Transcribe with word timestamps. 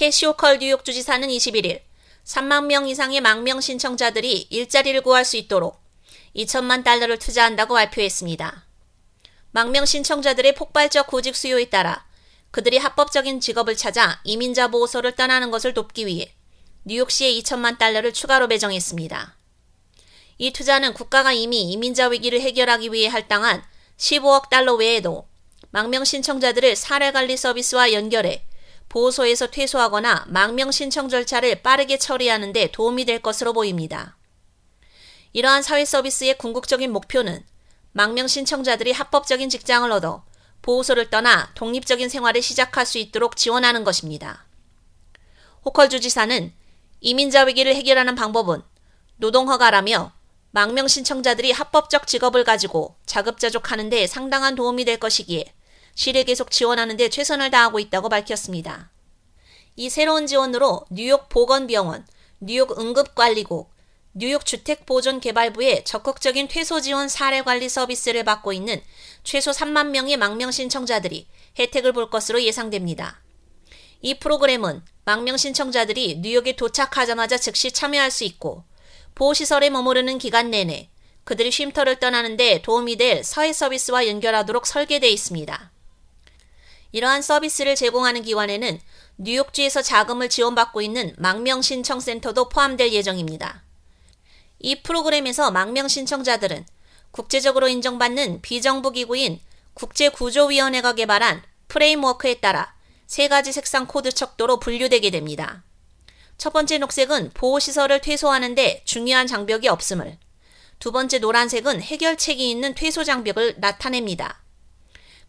캐시 0.00 0.24
호컬 0.24 0.60
뉴욕 0.60 0.82
주지사는 0.82 1.28
21일 1.28 1.82
3만 2.24 2.64
명 2.64 2.88
이상의 2.88 3.20
망명 3.20 3.60
신청자들이 3.60 4.46
일자리를 4.48 4.98
구할 5.02 5.26
수 5.26 5.36
있도록 5.36 5.78
2천만 6.34 6.82
달러를 6.82 7.18
투자한다고 7.18 7.74
발표했습니다. 7.74 8.64
망명 9.50 9.84
신청자들의 9.84 10.54
폭발적 10.54 11.06
구직 11.06 11.36
수요에 11.36 11.66
따라 11.66 12.06
그들이 12.50 12.78
합법적인 12.78 13.40
직업을 13.40 13.76
찾아 13.76 14.22
이민자 14.24 14.68
보호소를 14.68 15.16
떠나는 15.16 15.50
것을 15.50 15.74
돕기 15.74 16.06
위해 16.06 16.32
뉴욕시에 16.84 17.30
2천만 17.32 17.76
달러를 17.76 18.14
추가로 18.14 18.48
배정했습니다. 18.48 19.36
이 20.38 20.50
투자는 20.50 20.94
국가가 20.94 21.34
이미 21.34 21.72
이민자 21.72 22.08
위기를 22.08 22.40
해결하기 22.40 22.90
위해 22.94 23.06
할당한 23.06 23.62
15억 23.98 24.48
달러 24.48 24.76
외에도 24.76 25.28
망명 25.72 26.06
신청자들을 26.06 26.74
사례 26.74 27.12
관리 27.12 27.36
서비스와 27.36 27.92
연결해 27.92 28.46
보호소에서 28.90 29.46
퇴소하거나 29.46 30.26
망명 30.28 30.72
신청 30.72 31.08
절차를 31.08 31.62
빠르게 31.62 31.96
처리하는 31.96 32.52
데 32.52 32.70
도움이 32.70 33.04
될 33.04 33.22
것으로 33.22 33.52
보입니다. 33.52 34.16
이러한 35.32 35.62
사회 35.62 35.84
서비스의 35.84 36.36
궁극적인 36.36 36.92
목표는 36.92 37.44
망명 37.92 38.26
신청자들이 38.26 38.90
합법적인 38.92 39.48
직장을 39.48 39.90
얻어 39.92 40.24
보호소를 40.62 41.08
떠나 41.08 41.50
독립적인 41.54 42.08
생활을 42.08 42.42
시작할 42.42 42.84
수 42.84 42.98
있도록 42.98 43.36
지원하는 43.36 43.84
것입니다. 43.84 44.44
호컬 45.64 45.88
주지사는 45.88 46.52
이민자 47.00 47.44
위기를 47.44 47.74
해결하는 47.76 48.16
방법은 48.16 48.60
노동허가라며 49.16 50.12
망명 50.50 50.88
신청자들이 50.88 51.52
합법적 51.52 52.08
직업을 52.08 52.42
가지고 52.42 52.96
자급자족하는 53.06 53.88
데 53.88 54.08
상당한 54.08 54.56
도움이 54.56 54.84
될 54.84 54.98
것이기에 54.98 55.54
시를 55.94 56.24
계속 56.24 56.50
지원하는 56.50 56.96
데 56.96 57.08
최선을 57.08 57.50
다하고 57.50 57.78
있다고 57.78 58.08
밝혔습니다. 58.08 58.90
이 59.76 59.88
새로운 59.88 60.26
지원으로 60.26 60.84
뉴욕 60.90 61.28
보건병원, 61.28 62.06
뉴욕 62.40 62.78
응급관리국, 62.78 63.70
뉴욕 64.12 64.44
주택보존개발부의 64.44 65.84
적극적인 65.84 66.48
퇴소 66.48 66.80
지원 66.80 67.08
사례 67.08 67.42
관리 67.42 67.68
서비스를 67.68 68.24
받고 68.24 68.52
있는 68.52 68.82
최소 69.22 69.52
3만 69.52 69.90
명의 69.90 70.16
망명 70.16 70.50
신청자들이 70.50 71.28
혜택을 71.58 71.92
볼 71.92 72.10
것으로 72.10 72.42
예상됩니다. 72.42 73.22
이 74.02 74.18
프로그램은 74.18 74.82
망명 75.04 75.36
신청자들이 75.36 76.18
뉴욕에 76.22 76.56
도착하자마자 76.56 77.38
즉시 77.38 77.70
참여할 77.70 78.10
수 78.10 78.24
있고 78.24 78.64
보호시설에 79.14 79.70
머무르는 79.70 80.18
기간 80.18 80.50
내내 80.50 80.90
그들이 81.24 81.50
쉼터를 81.50 82.00
떠나는데 82.00 82.62
도움이 82.62 82.96
될 82.96 83.22
사회 83.22 83.52
서비스와 83.52 84.08
연결하도록 84.08 84.66
설계되어 84.66 85.10
있습니다. 85.10 85.70
이러한 86.92 87.22
서비스를 87.22 87.76
제공하는 87.76 88.22
기관에는 88.22 88.80
뉴욕주에서 89.18 89.82
자금을 89.82 90.28
지원받고 90.28 90.80
있는 90.82 91.14
망명 91.18 91.62
신청센터도 91.62 92.48
포함될 92.48 92.92
예정입니다. 92.92 93.62
이 94.58 94.82
프로그램에서 94.82 95.50
망명 95.50 95.88
신청자들은 95.88 96.66
국제적으로 97.10 97.68
인정받는 97.68 98.40
비정부 98.42 98.90
기구인 98.92 99.40
국제구조위원회가 99.74 100.94
개발한 100.94 101.42
framework에 101.68 102.40
따라 102.40 102.74
세 103.06 103.28
가지 103.28 103.52
색상 103.52 103.86
코드 103.86 104.12
척도로 104.12 104.60
분류되게 104.60 105.10
됩니다. 105.10 105.64
첫 106.38 106.52
번째 106.52 106.78
녹색은 106.78 107.30
보호시설을 107.34 108.00
퇴소하는데 108.00 108.82
중요한 108.84 109.26
장벽이 109.26 109.68
없음을, 109.68 110.18
두 110.78 110.92
번째 110.92 111.18
노란색은 111.18 111.82
해결책이 111.82 112.50
있는 112.50 112.74
퇴소 112.74 113.04
장벽을 113.04 113.56
나타냅니다. 113.58 114.42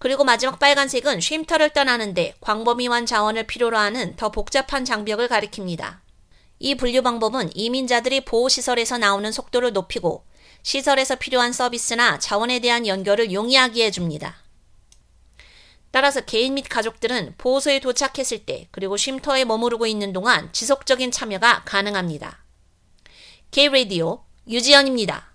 그리고 0.00 0.24
마지막 0.24 0.58
빨간색은 0.58 1.20
쉼터를 1.20 1.70
떠나는데 1.70 2.34
광범위한 2.40 3.04
자원을 3.04 3.46
필요로 3.46 3.76
하는 3.76 4.16
더 4.16 4.30
복잡한 4.30 4.86
장벽을 4.86 5.28
가리킵니다. 5.28 5.98
이 6.58 6.74
분류 6.74 7.02
방법은 7.02 7.50
이민자들이 7.54 8.24
보호시설에서 8.24 8.96
나오는 8.96 9.30
속도를 9.30 9.74
높이고 9.74 10.24
시설에서 10.62 11.16
필요한 11.16 11.52
서비스나 11.52 12.18
자원에 12.18 12.60
대한 12.60 12.86
연결을 12.86 13.30
용이하게 13.30 13.84
해줍니다. 13.86 14.36
따라서 15.90 16.22
개인 16.22 16.54
및 16.54 16.66
가족들은 16.66 17.34
보호소에 17.36 17.80
도착했을 17.80 18.46
때 18.46 18.68
그리고 18.70 18.96
쉼터에 18.96 19.44
머무르고 19.44 19.86
있는 19.86 20.14
동안 20.14 20.50
지속적인 20.54 21.10
참여가 21.10 21.62
가능합니다. 21.66 22.42
K-Radio 23.50 24.24
유지연입니다. 24.48 25.29